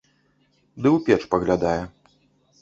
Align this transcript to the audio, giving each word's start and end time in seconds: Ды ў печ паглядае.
Ды 0.85 0.91
ў 0.95 0.97
печ 1.09 1.21
паглядае. 1.35 1.77